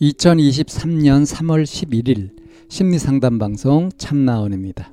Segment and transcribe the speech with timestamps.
[0.00, 2.30] 2023년 3월 11일
[2.68, 4.90] 심리 상담 방송 참나원입니다.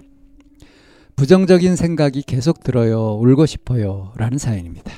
[1.16, 3.16] 부정적인 생각이 계속 들어요.
[3.16, 4.14] 울고 싶어요.
[4.16, 4.92] 라는 사연입니다.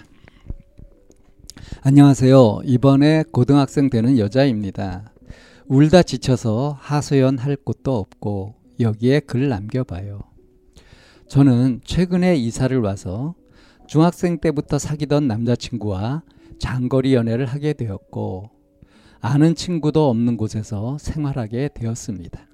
[1.83, 2.61] 안녕하세요.
[2.65, 5.13] 이번에 고등학생 되는 여자입니다.
[5.67, 10.19] 울다 지쳐서 하소연 할 곳도 없고 여기에 글 남겨봐요.
[11.29, 13.35] 저는 최근에 이사를 와서
[13.87, 16.23] 중학생 때부터 사귀던 남자친구와
[16.59, 18.62] 장거리 연애를 하게 되었고
[19.25, 22.45] 아는 친구도 없는 곳에서 생활하게 되었습니다.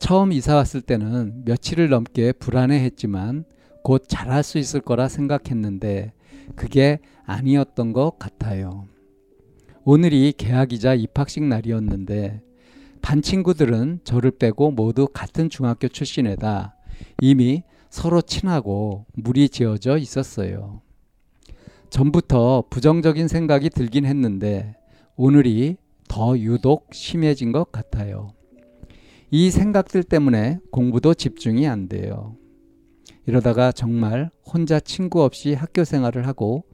[0.00, 3.44] 처음 이사 왔을 때는 며칠을 넘게 불안해했지만
[3.84, 6.12] 곧 잘할 수 있을 거라 생각했는데
[6.56, 8.88] 그게 아니었던 것 같아요.
[9.84, 12.42] 오늘이 개학이자 입학식 날이었는데
[13.00, 16.74] 반 친구들은 저를 빼고 모두 같은 중학교 출신에다
[17.22, 20.80] 이미 서로 친하고 물이 지어져 있었어요.
[21.88, 24.74] 전부터 부정적인 생각이 들긴 했는데
[25.18, 25.78] 오늘이
[26.08, 28.34] 더 유독 심해진 것 같아요.
[29.30, 32.36] 이 생각들 때문에 공부도 집중이 안 돼요.
[33.24, 36.64] 이러다가 정말 혼자 친구 없이 학교 생활을 하고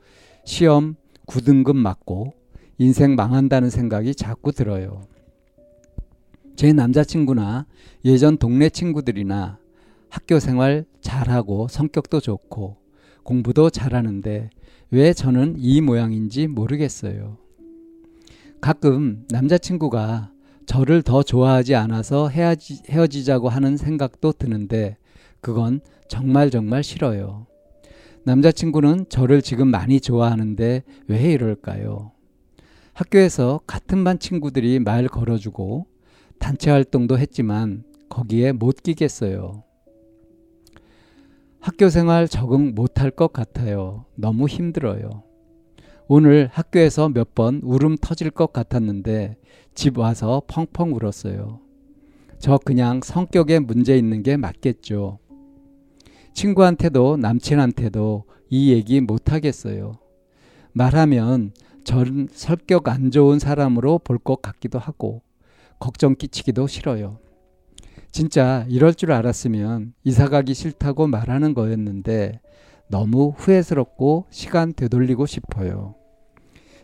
[0.45, 2.35] 시험 9등급 맞고
[2.79, 5.03] 인생 망한다는 생각이 자꾸 들어요.
[6.57, 7.67] 제 남자친구나
[8.05, 9.61] 예전 동네 친구들이나
[10.09, 12.77] 학교 생활 잘하고 성격도 좋고
[13.23, 14.51] 공부도 잘하는데
[14.91, 17.42] 왜 저는 이 모양인지 모르겠어요.
[18.63, 20.31] 가끔 남자친구가
[20.67, 24.99] 저를 더 좋아하지 않아서 헤어지, 헤어지자고 하는 생각도 드는데
[25.41, 27.49] 그건 정말 정말 싫어요.
[28.23, 32.13] 남자친구는 저를 지금 많이 좋아하는데 왜 이럴까요?
[32.93, 35.87] 학교에서 같은 반 친구들이 말 걸어주고
[36.39, 39.65] 단체 활동도 했지만 거기에 못 끼겠어요.
[41.59, 44.05] 학교 생활 적응 못할 것 같아요.
[44.15, 45.25] 너무 힘들어요.
[46.15, 49.39] 오늘 학교에서 몇 번 울음 터질 것 같았는데
[49.75, 51.61] 집 와서 펑펑 울었어요.
[52.39, 55.21] 저 그냥 성격에 문제 있는 게 맞겠죠.
[56.35, 59.95] 친구한테도 남친한테도 이 얘기 못 하겠어요.
[60.75, 65.23] 말하면 저는 성격 안 좋은 사람으로 볼 것 같기도 하고
[65.79, 67.21] 걱정 끼치기도 싫어요.
[68.11, 72.43] 진짜 이럴 줄 알았으면 이사 가기 싫다고 말하는 거였는데
[72.91, 75.95] 너무 후회스럽고 시간 되돌리고 싶어요.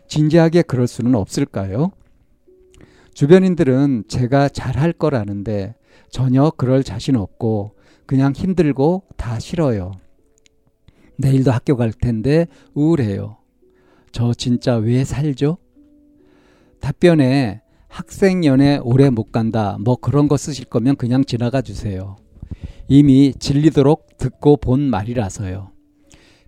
[0.09, 1.91] 진지하게 그럴 수는 없을까요?
[3.13, 5.75] 주변인들은 제가 잘할 거라는데
[6.09, 7.75] 전혀 그럴 자신 없고
[8.05, 9.91] 그냥 힘들고 다 싫어요.
[11.17, 13.37] 내일도 학교 갈 텐데 우울해요.
[14.11, 15.57] 저 진짜 왜 살죠?
[16.79, 19.77] 답변에 학생 연애 오래 못 간다.
[19.79, 22.15] 뭐 그런 거 쓰실 거면 그냥 지나가 주세요.
[22.87, 25.71] 이미 질리도록 듣고 본 말이라서요.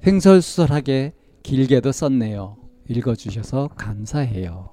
[0.07, 2.60] 횡설수설하게 길게도 썼네요.
[2.91, 4.69] 읽어주셔서 감사해요.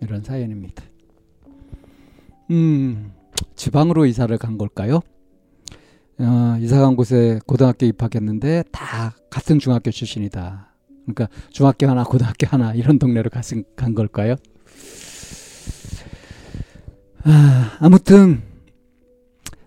[0.00, 0.82] 이런 사연입니다.
[2.50, 3.12] 음,
[3.54, 5.00] 지방으로 이사를 간 걸까요?
[6.18, 10.74] 어, 이사 간 곳에 고등학교 입학했는데 다 같은 중학교 출신이다.
[11.04, 14.36] 그러니까 중학교 하나, 고등학교 하나 이런 동네로 갔은, 간 걸까요?
[17.24, 18.42] 아, 아무튼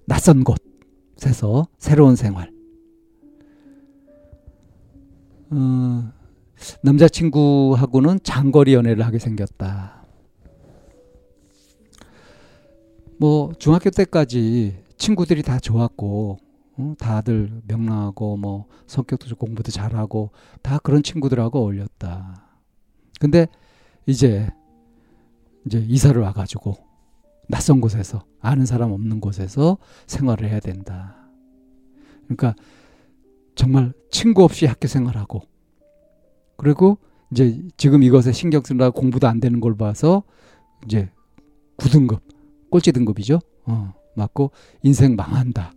[0.06, 2.52] 낯선 곳에서 새로운 생활.
[5.52, 6.12] 어,
[6.82, 10.06] 남자친구하고는 장거리 연애를 하게 생겼다.
[13.18, 16.38] 뭐 중학교 때까지 친구들이 다 좋았고
[16.78, 20.32] 어, 다들 명랑하고 뭐 성격도 좋고 공부도 잘하고
[20.62, 22.44] 다 그런 친구들하고 어울렸다.
[23.20, 23.48] 근데
[24.06, 24.50] 이제
[25.66, 26.76] 이제 이사를 와가지고
[27.48, 31.16] 낯선 곳에서 아는 사람 없는 곳에서 생활을 해야 된다.
[32.26, 32.56] 그러니까
[33.56, 35.44] 정말 친구 없이 학교 생활하고
[36.58, 36.98] 그리고
[37.32, 40.24] 이제 지금 이것에 신경 쓰느라 공부도 안 되는 걸 봐서
[40.86, 41.10] 이제
[41.78, 42.22] 9등급
[42.70, 43.40] 꼴찌 등급이죠.
[43.66, 44.52] 어, 맞고
[44.84, 45.74] 인생 망한다.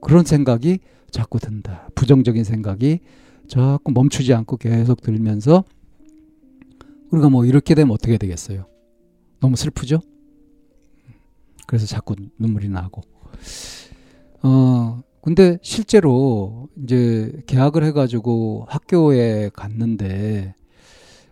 [0.00, 1.88] 그런 생각이 자꾸 든다.
[1.94, 3.00] 부정적인 생각이
[3.46, 5.64] 자꾸 멈추지 않고 계속 들면서
[7.10, 8.66] 우리가 뭐 이렇게 되면 어떻게 되겠어요?
[9.40, 10.00] 너무 슬프죠?
[11.66, 13.02] 그래서 자꾸 눈물이 나고.
[14.42, 20.54] 어, 근데 실제로 이제 계약을 해가지고 학교에 갔는데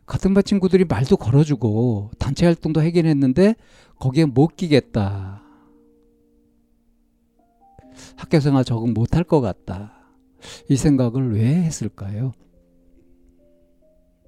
[0.07, 3.57] 같은 반 친구들이 말도 걸어주고 단체 활동도 하긴 했는데
[3.99, 5.43] 거기에 못 끼겠다.
[8.17, 9.93] 학교 생활 적응 못할 것 같다.
[10.69, 12.33] 이 생각을 왜 했을까요?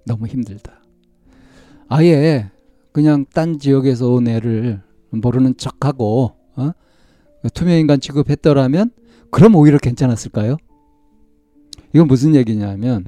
[0.04, 0.82] 너무 힘들다.
[1.88, 2.50] 아예
[2.90, 6.72] 그냥 딴 지역에서 온 애를 모르는 척하고 어?
[7.54, 8.90] 투명인간 취급했더라면
[9.32, 10.58] 그럼 오히려 괜찮았을까요?
[11.94, 13.06] 이건 무슨 얘기냐면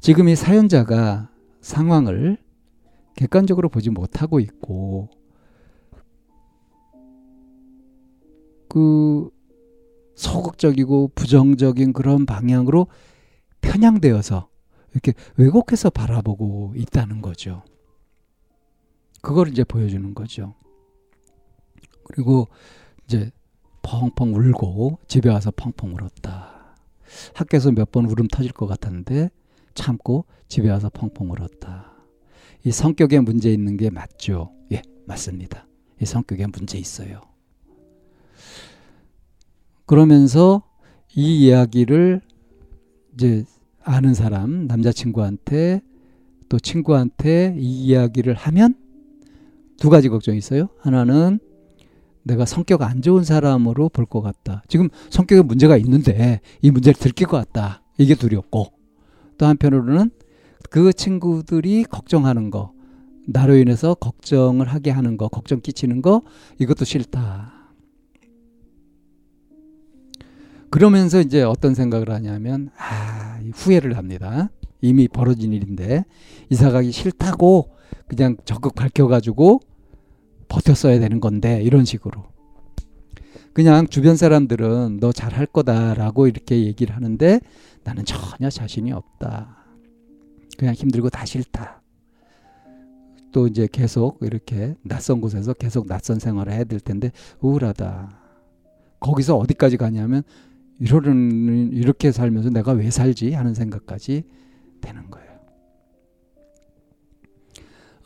[0.00, 1.30] 지금 이 사연자가
[1.60, 2.38] 상황을
[3.14, 5.10] 객관적으로 보지 못하고 있고
[8.68, 9.30] 그
[10.16, 12.86] 소극적이고 부정적인 그런 방향으로
[13.60, 14.48] 편향되어서
[14.92, 17.62] 이렇게 왜곡해서 바라보고 있다는 거죠.
[19.20, 20.54] 그걸 이제 보여주는 거죠.
[22.04, 22.48] 그리고
[23.04, 23.30] 이제
[23.88, 26.76] 펑펑 울고 집에 와서 펑펑 울었다.
[27.34, 29.30] 학교에서 몇 번 울음 터질 것 같았는데
[29.74, 31.92] 참고 집에 와서 펑펑 울었다.
[32.64, 34.52] 이 성격에 문제 있는 게 맞죠?
[34.72, 35.66] 예, 맞습니다.
[36.02, 37.22] 이 성격에 문제 있어요.
[39.86, 40.62] 그러면서
[41.14, 42.20] 이 이야기를
[43.14, 43.44] 이제
[43.82, 45.80] 아는 사람, 남자친구한테
[46.50, 48.74] 또 친구한테 이 이야기를 하면
[49.78, 50.68] 두 가지 걱정이 있어요.
[50.80, 51.40] 하나는
[52.22, 54.62] 내가 성격 안 좋은 사람으로 볼 것 같다.
[54.68, 57.82] 지금 성격에 문제가 있는데 이 문제를 들킬 것 같다.
[57.98, 58.66] 이게 두렵고
[59.38, 60.10] 또 한편으로는
[60.70, 62.72] 그 친구들이 걱정하는 거,
[63.26, 66.22] 나로 인해서 걱정을 하게 하는 거, 걱정 끼치는 거
[66.58, 67.52] 이것도 싫다.
[70.70, 74.50] 그러면서 이제 어떤 생각을 하냐면 아 후회를 합니다.
[74.80, 76.04] 이미 벌어진 일인데
[76.50, 77.70] 이사 가기 싫다고
[78.06, 79.60] 그냥 적극 밝혀가지고
[80.48, 82.24] 버텼어야 되는 건데 이런 식으로
[83.52, 87.40] 그냥 주변 사람들은 너 잘할 거다라고 이렇게 얘기를 하는데
[87.82, 89.64] 나는 전혀 자신이 없다.
[90.56, 91.82] 그냥 힘들고 다 싫다.
[93.32, 97.10] 또 이제 계속 이렇게 낯선 곳에서 계속 낯선 생활을 해야 될 텐데
[97.40, 98.10] 우울하다.
[99.00, 100.22] 거기서 어디까지 가냐면
[100.80, 104.24] 이러는 이렇게 살면서 내가 왜 살지 하는 생각까지
[104.80, 105.27] 되는 거예요.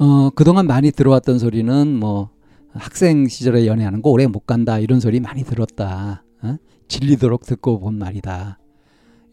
[0.03, 2.31] 어, 그동안 많이 들어왔던 소리는 뭐
[2.73, 6.25] 학생 시절에 연애하는 거 오래 못 간다 이런 소리 많이 들었다.
[6.43, 6.57] 어?
[6.89, 8.59] 질리도록 듣고 본 말이다.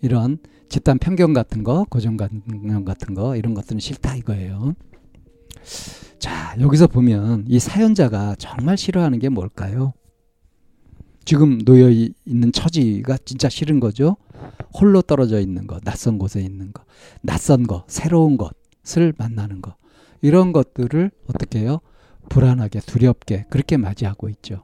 [0.04, 0.38] 이런
[0.70, 4.76] 집단 편견 같은 거, 고정관념 같은 거 이런 것들은 싫다 이거예요.
[6.20, 9.94] 자, 여기서 보면 이 사연자가 정말 싫어하는 게 뭘까요?
[11.26, 14.18] 지금 놓여 있는 처지가 진짜 싫은 거죠.
[14.80, 16.86] 홀로 떨어져 있는 것, 낯선 곳에 있는 것,
[17.24, 19.80] 낯선 것, 새로운 것을 만나는 것.
[20.22, 21.80] 이런 것들을 어떻게 해요?
[22.30, 24.64] 불안하게, 두렵게 그렇게 맞이하고 있죠.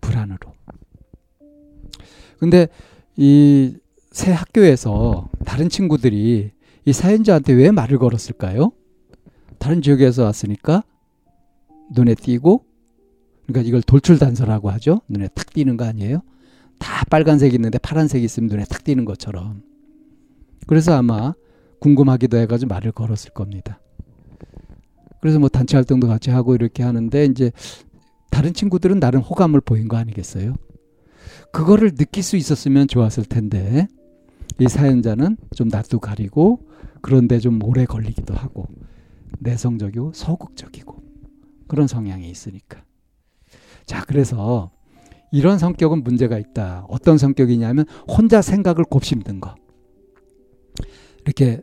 [0.00, 0.52] 불안으로.
[2.38, 2.68] 근데
[3.16, 3.76] 이
[4.10, 6.50] 새 학교에서 다른 친구들이
[6.84, 8.72] 이 사연자한테 왜 말을 걸었을까요?
[9.58, 10.82] 다른 지역에서 왔으니까
[11.92, 12.64] 눈에 띄고
[13.46, 15.00] 그러니까 이걸 돌출 단서라고 하죠.
[15.08, 16.22] 눈에 탁 띄는 거 아니에요?
[16.78, 19.62] 다 빨간색 있는데 파란색 있으면 눈에 탁 띄는 것처럼.
[20.66, 21.34] 그래서 아마
[21.80, 23.79] 궁금하기도 해가지고 말을 걸었을 겁니다.
[25.20, 27.52] 그래서 뭐 단체 활동도 같이 하고 이렇게 하는데 이제
[28.30, 30.54] 다른 친구들은 나름 호감을 보인 거 아니겠어요?
[31.52, 33.86] 그거를 느낄 수 있었으면 좋았을 텐데
[34.58, 36.60] 이 사연자는 좀 낯도 가리고
[37.00, 38.66] 그런데 좀 오래 걸리기도 하고
[39.38, 41.02] 내성적이고 소극적이고
[41.66, 42.82] 그런 성향이 있으니까
[43.90, 44.70] 자, 그래서
[45.32, 46.86] 이런 성격은 문제가 있다.
[46.88, 49.56] 어떤 성격이냐면 혼자 생각을 곱씹는 거.
[51.24, 51.60] 이렇게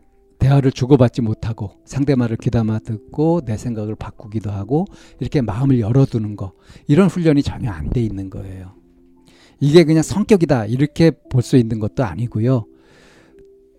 [0.47, 4.85] 대화를 주고받지 못하고 상대 말을 귀담아 듣고 내 생각을 바꾸기도 하고
[5.19, 6.53] 이렇게 마음을 열어두는 거.
[6.87, 8.73] 이런 훈련이 전혀 안 돼 있는 거예요.
[9.59, 10.65] 이게 그냥 성격이다.
[10.65, 12.65] 이렇게 볼 수 있는 것도 아니고요.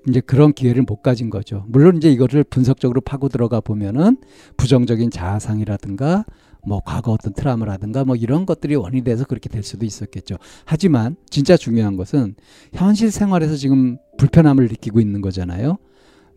[0.09, 1.65] 이제 그런 기회를 못 가진 거죠.
[1.69, 4.17] 물론 이제 이거를 분석적으로 파고 들어가 보면은
[4.57, 6.25] 부정적인 자아상이라든가
[6.67, 10.37] 뭐 과거 어떤 트라우마라든가 뭐 이런 것들이 원인이 돼서 그렇게 될 수도 있었겠죠.
[10.65, 12.35] 하지만 진짜 중요한 것은
[12.75, 15.79] 현실 생활에서 지금 불편함을 느끼고 있는 거잖아요.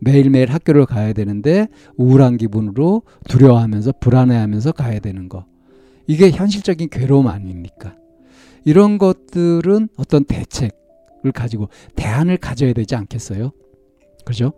[0.04, 5.46] 매일매일 학교를 가야 되는데 우울한 기분으로 두려워하면서 불안해하면서 가야 되는 거.
[6.08, 7.94] 이게 현실적인 괴로움 아닙니까?
[8.64, 13.52] 이런 것들은 어떤 대책을 가지고 대안을 가져야 되지 않겠어요?
[14.24, 14.52] 그죠?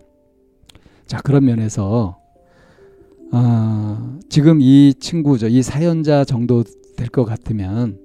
[1.06, 2.18] 자, 그런 면에서
[3.32, 5.48] 어, 지금 이 친구죠.
[5.48, 6.64] 이 사연자 정도
[6.96, 7.98] 될 것 같으면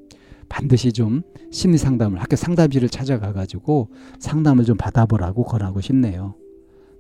[0.50, 6.36] 반드시 좀 심리 상담을 학교 상담실을 찾아가 가지고 상담을 좀 받아보라고 권하고 싶네요.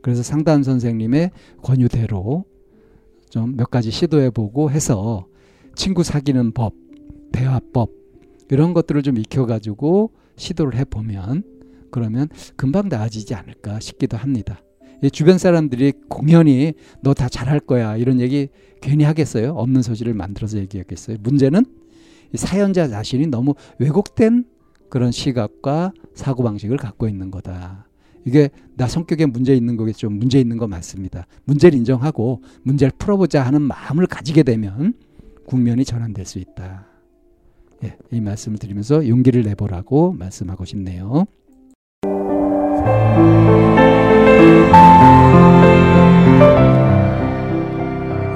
[0.01, 1.31] 그래서 상담 선생님의
[1.63, 2.45] 권유대로
[3.29, 5.27] 좀 몇 가지 시도해 보고 해서
[5.75, 6.73] 친구 사귀는 법,
[7.31, 7.91] 대화법
[8.49, 11.43] 이런 것들을 좀 익혀 가지고 시도를 해 보면
[11.91, 14.61] 그러면 금방 나아지지 않을까 싶기도 합니다.
[15.13, 18.49] 주변 사람들이 공연히 너 다 잘할 거야 이런 얘기
[18.81, 19.51] 괜히 하겠어요?
[19.53, 21.17] 없는 소지를 만들어서 얘기하겠어요?
[21.21, 21.65] 문제는
[22.33, 24.45] 사연자 자신이 너무 왜곡된
[24.89, 27.88] 그런 시각과 사고 방식을 갖고 있는 거다.
[28.29, 30.07] 이게 나 성격에 문제 있는 거겠죠.
[30.11, 31.25] 문제 있는 거 맞습니다.
[31.45, 34.93] 문제를 인정하고 문제를 풀어보자 하는 마음을 가지게 되면
[35.47, 36.85] 국면이 전환될 수 있다.
[37.83, 41.25] 예, 이 말씀을 드리면서 용기를 내보라고 말씀하고 싶네요.